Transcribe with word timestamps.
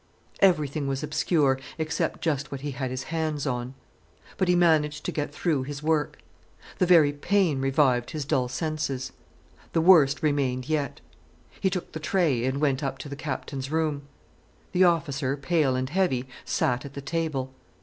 Everything 0.39 0.87
was 0.87 1.03
obscure, 1.03 1.59
except 1.77 2.23
just 2.23 2.51
what 2.51 2.61
he 2.61 2.71
had 2.71 2.89
his 2.89 3.03
hands 3.13 3.45
on. 3.45 3.75
But 4.37 4.47
he 4.47 4.55
managed 4.55 5.03
to 5.05 5.11
get 5.11 5.31
through 5.31 5.61
his 5.61 5.83
work. 5.83 6.17
The 6.79 6.87
very 6.87 7.13
pain 7.13 7.61
revived 7.61 8.09
his 8.09 8.25
dull 8.25 8.47
senses. 8.47 9.11
The 9.73 9.81
worst 9.81 10.23
remained 10.23 10.67
yet. 10.67 11.01
He 11.59 11.69
took 11.69 11.91
the 11.91 11.99
tray 11.99 12.45
and 12.45 12.59
went 12.59 12.83
up 12.83 12.97
to 12.97 13.09
the 13.09 13.15
Captain's 13.15 13.69
room. 13.69 14.01
The 14.71 14.85
officer, 14.85 15.37
pale 15.37 15.75
and 15.75 15.87
heavy, 15.87 16.27
sat 16.45 16.83
at 16.83 16.95
the 16.95 17.01
table. 17.01 17.53